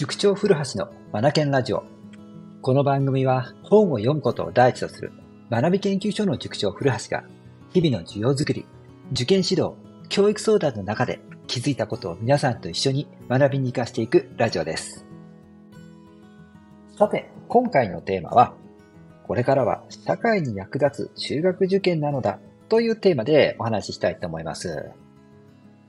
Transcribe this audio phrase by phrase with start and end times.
[0.00, 1.84] 塾長古橋のマナケンラジオ。
[2.62, 5.12] この番組は本を読むことを第一とする
[5.50, 7.22] 学び研究所の塾長古橋が
[7.74, 8.64] 日々の授業づくり、
[9.12, 9.74] 受験指導、
[10.08, 15.04] 教育相談の中で気づいたことを皆さんと一緒に学びに活かしていくラジオです。
[16.96, 18.54] さて、今回のテーマは、
[19.24, 22.38] これからは社会に役立つ中学受験なのだ
[22.70, 24.92] というテーマでお話ししたいと思います。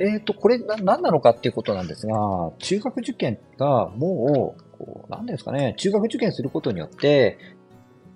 [0.02, 2.16] えっ、ー、と、これな、何なのかっていうことなんですが、
[2.58, 7.38] 中学受験がもう、こう、何ですかね、中学受験することによって、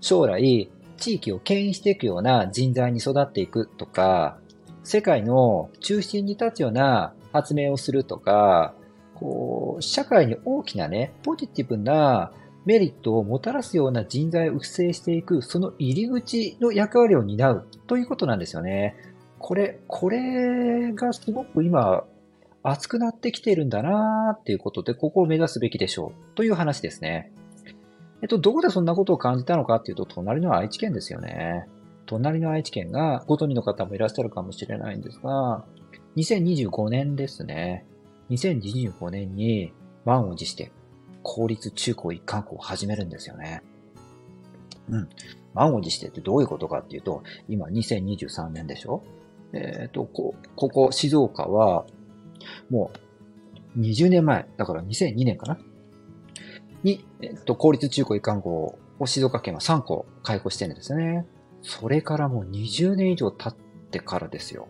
[0.02, 4.40] 将来、地域を牽引していくような人材に育っていくとか、
[4.84, 8.74] 世界の中心に立つような発明をするとか、
[9.14, 12.32] こう、社会に大きなね、ポジティブな
[12.66, 18.96] メリットをもたらすような人材を育成していく、その入り口の役割を担うということなんですよね。
[19.40, 22.04] これ、これがすごく今、
[22.64, 27.32] 熱くなってきてるんだなーっていうことで、ここを目指すべきでしょうという話ですね。
[28.22, 31.68] えっと、どこでそんなことを感じたのかっていうと、隣の愛知県ですよね。
[32.08, 35.64] 隣の愛知県が、ご存知の方もいらっしゃるかもしれないんですが、
[36.16, 37.86] 2025年ですね。
[38.30, 39.74] 2025年に
[40.05, 40.72] 満を持して
[41.22, 43.62] 公立中高一貫校を始めるんですよね。
[44.90, 45.10] うん。
[45.54, 49.04] 満を持してってどういうことかっていうと、今2023年でしょ
[49.56, 51.86] えっ、ー、と、こ、ここ、静岡は、
[52.70, 52.92] も
[53.76, 55.58] う、20年前、だから2002年かな？
[56.84, 61.26] に、えっ、ー、と、公立中高一貫校を静岡県は3校開校してるんですよね。
[61.62, 63.56] それからもう20年以上経っ
[63.90, 64.68] てからですよ。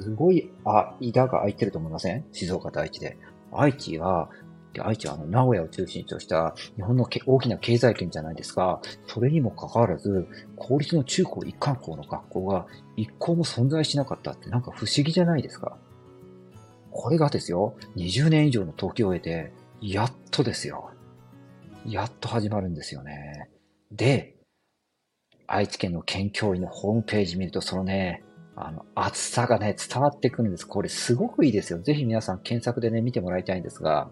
[0.00, 2.24] すごい、あ、間が空いてると思いません？
[2.32, 3.16] 静岡と愛知で。
[3.52, 4.30] 愛知は
[4.74, 8.82] で、愛知はあの、名古屋を中心とした日本の大きな経済圏じゃないですか。
[9.06, 12.66] それにもかかわらず、公立の中高一貫校の学校が
[12.96, 15.78] 一校も存在しなかったってなんか不思議じゃないですか。
[16.90, 20.90] これがですよ、20年以上の時を経て、やっとですよ。
[21.86, 23.50] やっと始まるんですよね。
[23.92, 24.34] で、
[25.46, 28.24] 愛知県の県教委のホームページ見ると、そのね、
[28.56, 30.66] あの、厚さがね、伝わってくるんです。
[30.66, 31.80] これすごくいいですよ。
[31.80, 34.10] ぜひ皆さん検索でね、見てもらいたいんですが、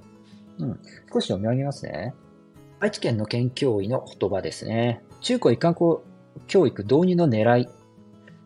[0.58, 0.80] うん。
[1.12, 2.14] 少し読み上げますね。
[2.80, 5.02] 愛知県の県教委の言葉ですね。
[5.20, 6.04] 中高一貫校
[6.46, 7.68] 教育導入の狙い。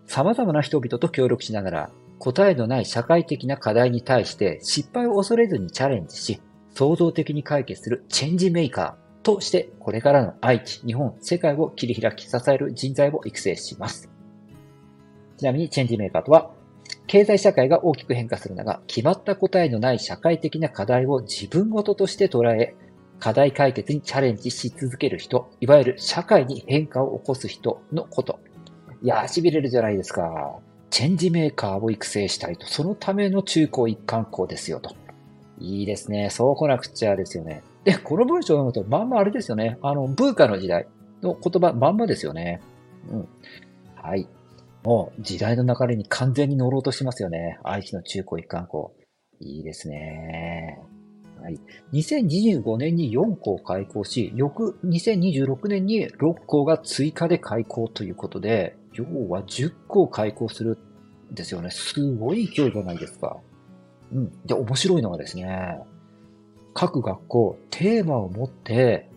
[0.06, 6.40] 様々な人々と協力しながら、答えのない社会的な課題に対して失敗を恐れずにチャレンジし、
[6.74, 14.10] 創造的に解決するチェンジメーカーとして、これからの愛知、日本、世界を切り開き支える人材を育成します。
[15.38, 16.50] ちなみに、チェンジメーカーとは、
[17.06, 22.74] 経済社会が大きく変化する中、決まった答えのない社会的な課題を自分ごととして捉え、
[23.18, 28.40] 課題解決にチャレンジし続ける人、いわゆる社会に変化を起こす人のこと。
[29.02, 30.58] いやー、痺れるじゃないですか。
[30.90, 32.66] チェンジメーカーを育成したいと。
[32.66, 34.94] そのための中高一貫校ですよと。
[35.58, 36.30] いいですね。
[36.30, 37.62] そう来なくちゃですよね。
[37.84, 39.78] で、この文章を読むと、まんまあれですよね。
[39.80, 40.86] あの、ブーカの時代
[41.22, 42.60] の言葉、まんまですよね。
[43.10, 43.28] うん。
[43.94, 44.28] はい。
[44.86, 47.58] もう時代の流れに完全に乗ろうとしますよね。
[47.64, 48.94] 愛知の中高一貫校。
[49.41, 50.78] いいですね。
[51.42, 51.58] はい。
[51.92, 60.78] 2025年に4校開校し、翌2026年に6校が追加で開校ということで、要は10校開校する
[61.32, 61.70] んですよね。
[61.72, 63.38] すごい勢いじゃないですか。
[64.12, 64.47] うん。
[64.47, 65.80] で、面白いのはですね、
[66.74, 69.10] 各学校、テーマを持って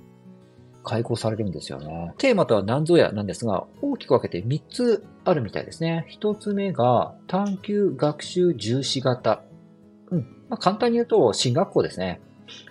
[0.89, 2.13] 開講されるんですよね。
[2.17, 6.07] テーマとは何ぞやなんですが、大きく分けて3つあるみたいですね。
[6.19, 9.43] 1つ目が探究学習重視型。
[10.09, 10.19] うん。
[10.49, 12.19] まあ、簡単に言うと、進学校ですね。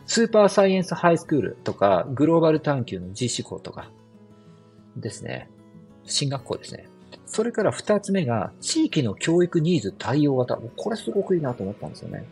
[0.06, 3.92] スーパーサイエンスハイスクールとか、グローバル探究の実施校とか
[4.96, 5.48] ですね。
[6.04, 6.88] 進学校ですね。
[7.24, 10.56] それから2つ目が、地域の教育ニーズ対応型。
[10.76, 12.24] これすごくいいなと思ったんですよね。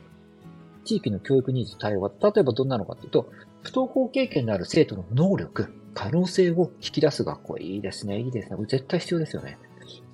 [0.85, 2.33] 地域の教育ニーズ対応型。
[2.33, 3.31] 例えばどんなのかっていうと、
[3.67, 7.59] 不登校経験のある生徒の能力、可能性を引き出す学校。
[7.59, 8.57] いいですね、いいですね。
[8.69, 9.59] 絶対必要ですよね。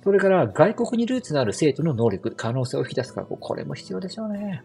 [0.03, 3.37] それから外国にルーツのある生徒の能力、可能性を引き出す学校。
[3.37, 4.63] これも必要でしょうね。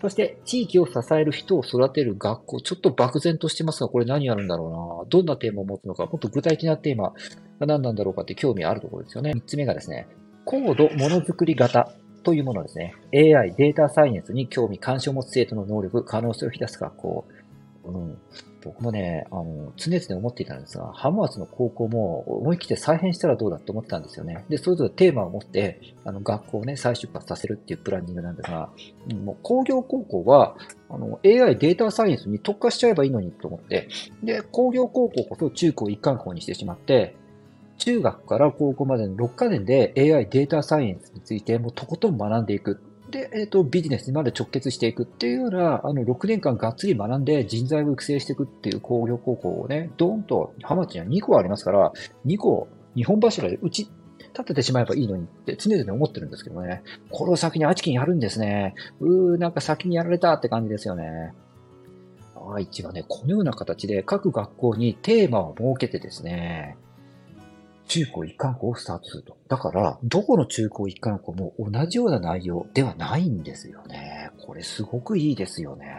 [0.00, 2.60] そして、地域を支える人を育てる学校。
[2.62, 5.10] ちょっと漠然としてますが、これ何やるんだろうな。
[5.10, 7.12] どんなテーマを持つのか、もっと具体的なテーマ
[7.60, 9.32] が何なんだろうかって興味あるところですよね。
[9.34, 10.08] 三つ目がですね、
[10.46, 11.92] 高度ものづくり型
[12.22, 12.94] というものですね。
[13.12, 17.24] AI、データサイエンスに興味、関心を持つ生徒の能力、可能性を引き出す学校。
[17.86, 18.18] うん、
[18.62, 24.44] 僕もね、あの、常々思っていたんですが、浜松の高校も思い切って再編したらどうだって思ってたんですよね。
[24.48, 28.70] で、それぞれテーマを持って、あの、学校をね、再出発させるっていうプランニングなんですが、
[29.10, 30.56] うん、もう工業高校は、
[30.88, 33.88] あの、AI データサイエンスに特化しちゃえばいいのにと思って、
[34.22, 37.16] で、工業高校こそ中高一貫校にしてしまって、
[37.78, 42.80] 中学から高校までの6カ年で AI データサイエンスについてもうとことん学んでいく。
[43.14, 51.92] で、えっ、と、ビジネスにまで直結していくっていうような、あの、6年間がっつり学んで人材を育成していくっていう工業高校をね、ドーンと、ハマチには2個ありますから、
[52.26, 52.66] 2個、
[52.96, 53.88] 2本柱で打ち
[54.18, 56.82] 立ててしまえばいいのにって常々思ってるんですけどね。
[57.10, 58.74] これを先に愛知県やるんですね。
[58.98, 61.34] うー、なんか先にやられたって感じですよね。
[62.52, 66.76] 愛知はね、このような形で各学校にテーマを設けてですね、
[67.86, 69.36] 中高一貫校をスタートすると。
[69.48, 74.30] だから、どこの中高一貫校も同じような内容ではないんですよね。
[74.44, 75.94] これすごくいいですよね。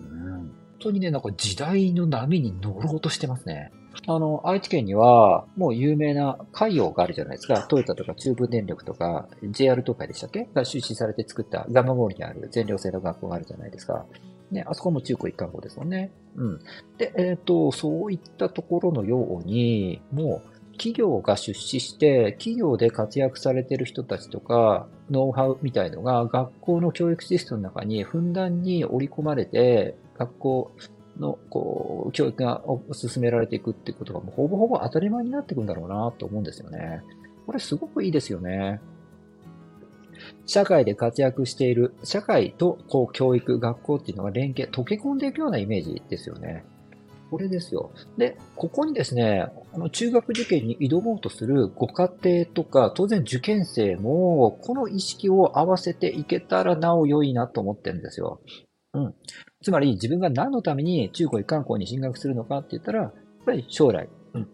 [0.00, 0.30] うん。
[0.30, 0.50] 本
[0.80, 3.70] 当にね、なんか時代の波に乗ろうとしてますね。
[4.06, 7.66] あの、愛知県には、もう有名な海洋があるじゃないですか。
[7.68, 10.48] トヨタとか中部電力とか、JR 東海でしたっけ？
[10.54, 14.06] が出資されて作ったガマモールにある全寮制の学校があるじゃないですか。
[14.50, 16.10] ね、あそこも中高一貫校ですもんね。
[16.36, 16.60] うん。
[16.98, 30.72] で、えっ、ー、と、そういったところのように、もう、企業が出資して、企業で活躍されてる人たちとか、ノウハウみたいのが学校の教育システムの中にふんだんに織り込まれて、学校
[31.18, 32.62] の、こう、教育が
[32.92, 37.02] 進められていくっていうことがもうほぼほぼ当たり前になっていくんだろうなと思うんですよね。
[37.46, 38.80] これすごくいいですよね。
[40.46, 46.64] 社会で活躍している、社会とこう教育、学校っていうのが連携、溶け込んでいくようなイメージですよね。
[47.30, 47.92] これですよ。
[48.18, 58.40] で、ここにですね、あの中学受験に挑もうとするご家庭とか、当然受験生も、この意識を合わせていけたらなお良いなと思ってるんですよ。
[58.94, 59.14] うん。
[59.62, 63.12] つまり自分が何のために中高一貫校に進学するのかって言ったら、やっ
[63.46, 64.48] ぱり将来、うん。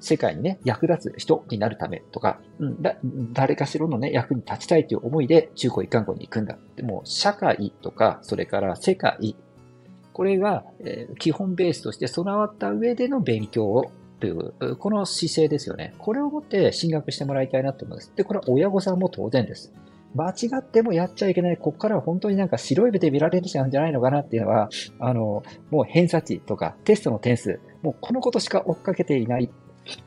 [0.00, 2.96] 世界にね、役立つ人になるためとか、うん、だ
[3.32, 6.58] 誰かしらのね、役に立ちたいという思いで中高一貫校に行くんだ。
[6.76, 9.36] でも、社会とか、それから世界、
[10.12, 13.90] これが、え、基本ベースとして備わった上での勉強を
[14.20, 15.94] という、この姿勢ですよね。
[15.98, 18.12] これをもって進学してもらいたいなと思います。
[18.16, 19.72] で、これは親御さんも当然です。
[20.14, 21.58] 間違ってもやっちゃいけない。
[21.58, 29.50] ここからは本当になんか白い目で見られるじゃんじゃないのかなっていうのは、あの、もう偏差値とかテストの点数、もうこのことしか追っかけていない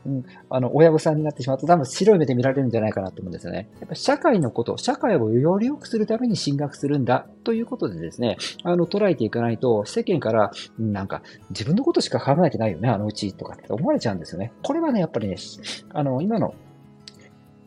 [0.06, 3.68] うん、あの、親御さんになってしまうと多分白い目で見られるんじゃないかなと思うんですよね。
[3.80, 14.52] やっぱ社会のこと、社会をより良くするために進学するんだということでですね、あの、捉えていかないと世間から、なんか自分のことしか考えてないよね、あのうちとかって思われちゃうんですよね。
[14.62, 15.36] これはね、やっぱりね、
[15.92, 16.54] あの、今の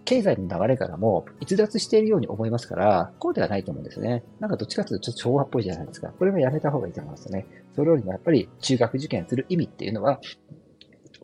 [0.05, 4.23] 経済の流れからも逸脱しているように思いますから、こうではないと思うんですね。
[4.39, 6.09] なんかどっちかというとちょっと昭和っぽいじゃないですか。
[6.09, 7.45] これはやめた方がいいと思いますね。
[7.75, 10.19] それよりもやっぱり中学受験する意味っていうのは、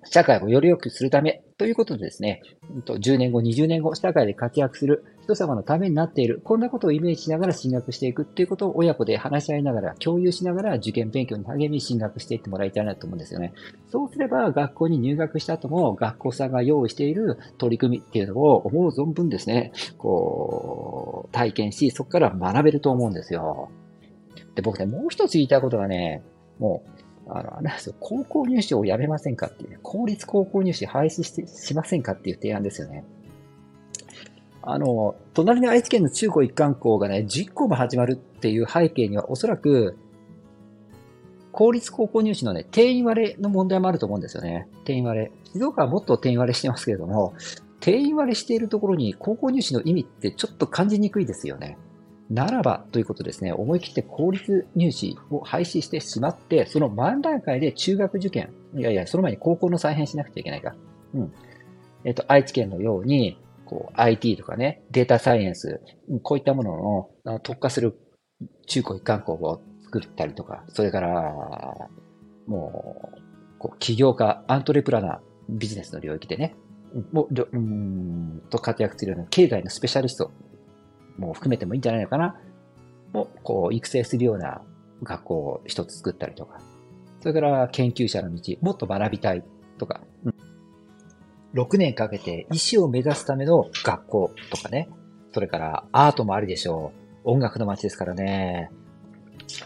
[0.06, 2.42] 社会をより良くするためということでですね、
[2.86, 13.54] 10年後、20年後、社会で活躍する人様のためになっている、こんなことをイメージしながら進学していくっていうことを親子で話し合いながら、共有しながら受験勉強に励み進学していってもらいたいなと思うんですよね。
[13.90, 23.70] そうすれば学校に入学した後も学校さんが用意している取り組みっていうのを思う存分ですね、こう、体験し、そこから学べると思うんですよ。
[24.56, 26.24] で、僕ね、もう一つ言いたいことがね、
[26.58, 26.90] もう、
[27.30, 33.04] あの、あれですよ、高校入試をやめませんかっていう、ね公立高校入試廃止してしませんかっていう提案ですよね。
[34.62, 39.98] あの、隣の愛知県の中高一貫校がね、10校も始まるっていう背景にはおそらく、
[41.52, 44.68] 公立高校入試のね、定員割れの問題もあると思うんですよね。
[44.86, 45.32] 定員割れ。
[45.54, 47.34] 静岡はもっと定員割れしてますけれども、
[47.80, 51.78] 定員割れしているところに高校入試の意味ってちょっと感じにくいですよね。
[52.30, 60.76] ならばということですね、思い切って公立入試を廃止してしまって、その真段階で中学受験、いやいや、その前に高校の再編しなくちゃいけないか。
[61.16, 61.34] うん。
[62.06, 65.82] えっ、と、愛知県のように、こう、IT とかね、データサイエンス、
[66.22, 68.00] こういったものの特化する
[68.68, 71.34] 中高一貫校を作ったりとか、それから、
[72.46, 75.20] もう、こう起業家、アントレプラナー、
[75.50, 76.56] ビジネスの領域でね、
[77.12, 80.32] もう、うんと活躍するような経済のスペシャリスト
[81.20, 82.36] も含めてもいいんじゃないのかな
[83.14, 84.62] を、こう、育成するような
[85.04, 86.60] 学校を一つ作ったりとか、
[87.22, 89.44] それから研究者の道、もっと学びたい
[89.78, 90.34] とか、うん、
[91.54, 94.90] 6年かけて医師を目指すための学校とかね、
[95.34, 96.92] それからアートもありでしょ
[97.26, 97.32] う。
[97.32, 98.72] 音楽の街ですからね。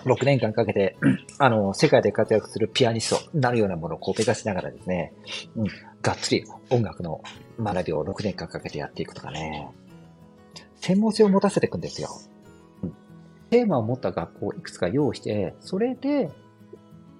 [0.06, 0.98] 6年間かけて、
[1.40, 5.14] あの、世界で活躍するピアニストになるようなものをこう目指しながらですね、
[5.56, 5.68] うん、
[6.02, 7.22] がっつり音楽の
[7.60, 9.70] 学びを6年間かけてやっていくとかね。
[10.84, 12.10] 専門性を持たせていくんですよ。
[12.84, 12.94] うん、
[13.50, 16.30] テーマを持った学校をいくつか用意して、それで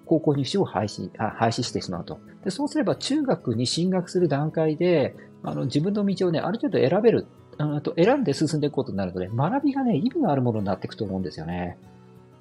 [0.06, 2.20] 高校入試を廃止、あ廃止してしまうと。
[2.44, 7.26] でそうすれば中学に進学する段階で、あの自分の道をね、ある程度選べる、
[7.58, 11.78] あと選んで進んでいくことになるので、学びがね、意味のあるものになっていくと思うんですよね。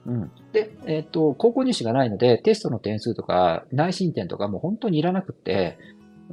[0.06, 0.30] うん。
[0.52, 5.78] で、えっ、と、高校入試がないので、テストの点数とか、内申点とかも本当にいらなくって、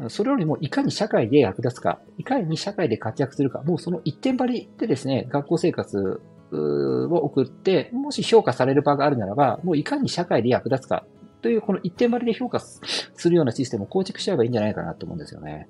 [0.07, 11.05] それよりもいかに社会で役立つか、いかに社会で活躍するか、もうその一点張りでですね、学校生活を送って、もし評価される場があるならば、もういかに社会で役立つか
[11.41, 12.81] というこの一点張りで評価す
[13.29, 15.67] るようなシステムを構築しちゃえばいいんじゃないかなと思うんですよね。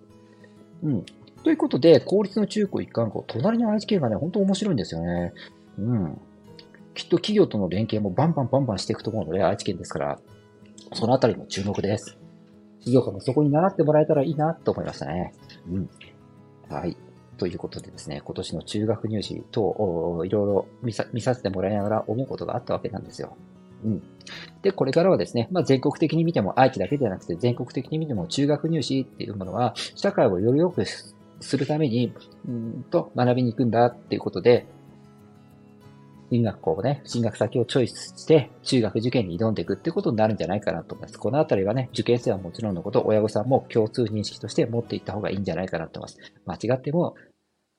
[0.84, 1.06] うん。
[1.44, 5.34] ということで、公立の中高一貫校、隣の愛知県がね、本当面白いんですよね。
[5.78, 6.22] うん。
[6.94, 10.20] きっと企業との連携もバンバンバンバンしていくと思うので、愛知県ですから、
[10.94, 12.19] そのあたりも注目です。
[12.92, 15.34] 業家もそこに習ってもらえたらいいなと思いましたね。
[15.70, 15.90] うん。
[16.70, 16.96] はい。
[17.38, 23.38] ということでですね、今年の中学入試等、いろいろ見さ見させてもらいながら思うことがあったわけなんですよ。
[23.84, 24.04] うん。
[24.62, 32.14] で、これからはですね、まあ、全国的に見ても、愛知だけではなくて、全国的に見ても、中学入試っていうものは、社会をより良くするために、
[32.48, 34.68] うんと、学びに行くんだっていうことで、
[36.32, 41.20] 進学校をね、進学先をチョイスして、中学受験に挑んでいくってことになるんじゃないかなと思います。
[41.20, 46.12] このあたりはね、受験生はもちろんのこと、親御さんも共通認識として持っていった方がいいんじゃないかなと思い
[46.46, 46.64] ます。
[46.68, 47.16] 間違っても、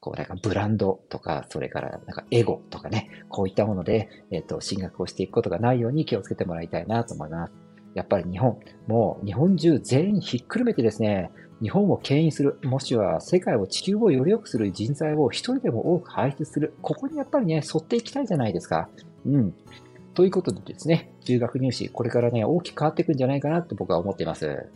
[0.01, 7.70] こう、なんかブランドとか、それからなんかエゴとかね、こういったもので、えっ、ー、と、進学をしていくことがないように気をつけてもらいたいなと思います。
[7.95, 11.31] やっぱり日本、もう日本中全員ひっくるめてですね、
[11.61, 16.75] 日本を牽引する、もしくは世界を地球をより良くする人材を一人でも多く輩出する。
[16.81, 18.89] ここにやっぱりね、沿っていきたいじゃないですか。
[19.27, 19.55] うん。
[20.15, 24.67] ということでですね、中学入試、これからね、大きく変わっていくんじゃないかなと僕は思っています。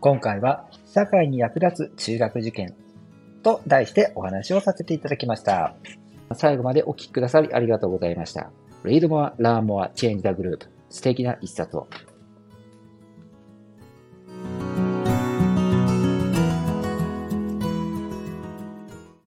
[0.00, 2.74] 今回は、社会に役立つ中学受験
[3.42, 5.74] と題してお話をさせていただきました。
[6.34, 8.50] 最後までお聞きくださりありがとうございました。
[8.84, 10.71] Read more, learn more, change the group.
[10.92, 11.88] 素敵な一冊を。